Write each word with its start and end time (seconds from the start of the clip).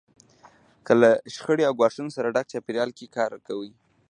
که 0.85 0.93
له 1.01 1.09
شخړې 1.35 1.63
او 1.67 1.77
ګواښونو 1.79 2.33
ډک 2.35 2.45
چاپېریال 2.51 2.89
کې 2.97 3.13
کار 3.15 3.31
کوئ. 3.47 3.71